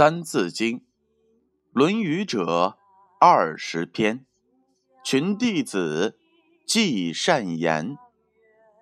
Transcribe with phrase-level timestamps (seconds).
[0.00, 0.78] 三字经》
[1.72, 2.78] 《论语》者
[3.20, 4.24] 二十篇，
[5.04, 6.18] 群弟子
[6.66, 7.98] 记善言；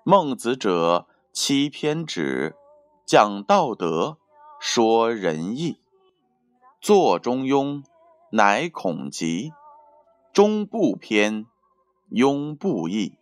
[0.04, 2.54] 孟子者七篇止，
[3.04, 4.18] 讲道德，
[4.60, 5.80] 说仁义。
[6.80, 7.82] 作《中庸》，
[8.30, 9.50] 乃孔集；
[10.32, 11.46] 中不偏，
[12.12, 13.18] 庸不易。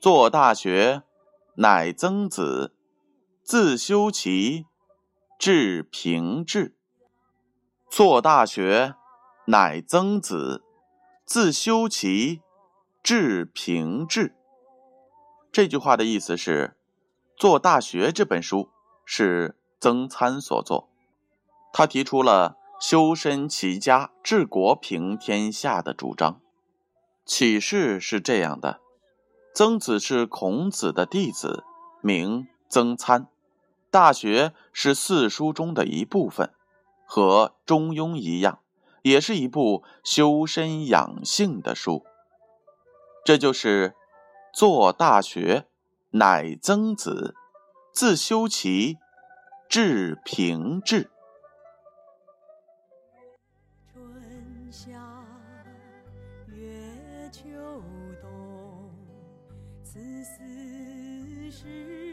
[0.00, 0.94] 作《大学》，
[1.56, 2.72] 乃曾子；
[3.42, 4.64] 自修齐，
[5.38, 6.75] 至平治。
[7.96, 8.88] 作《大学》，
[9.46, 10.60] 乃曾子；
[11.24, 12.42] 自修齐，
[13.02, 14.36] 至平治。
[15.50, 16.76] 这句话的意思是，
[17.40, 18.68] 《做大学》这本书
[19.06, 20.90] 是曾参所作，
[21.72, 26.42] 他提出了修身齐家治国平天下的主张。
[27.24, 28.78] 启示是这样的：
[29.54, 31.64] 曾子是孔子的弟子，
[32.02, 33.22] 名曾参，
[33.90, 36.52] 《大学》是四书中的一部分。
[37.06, 38.58] 和《中庸》一样，
[39.02, 42.04] 也是一部修身养性的书。
[43.24, 43.94] 这就是
[44.52, 45.66] “做大学，
[46.10, 47.34] 乃曾子；
[47.92, 48.98] 自修齐，
[49.68, 51.10] 至平治。”
[53.92, 54.90] 春夏
[56.48, 57.48] 月秋
[58.20, 58.90] 冬，
[59.82, 62.05] 此四时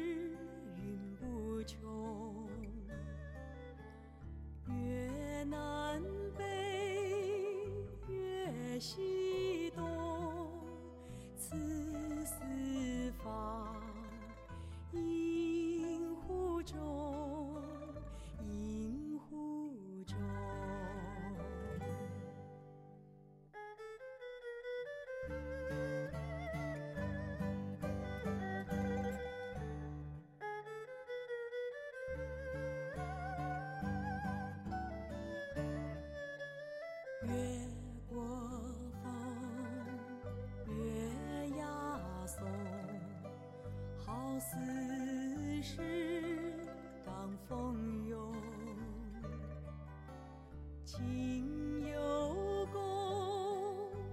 [50.95, 52.79] 心有共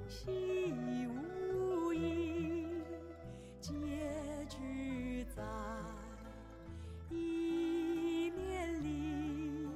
[0.08, 2.64] 心无疑
[3.60, 3.74] 结
[4.48, 5.42] 局在
[7.10, 9.68] 一面里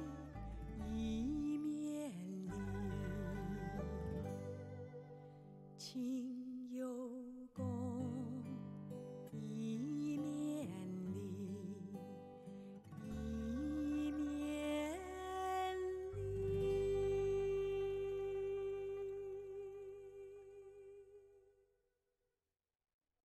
[0.95, 2.11] 一面
[2.47, 2.49] 里
[5.77, 6.34] 情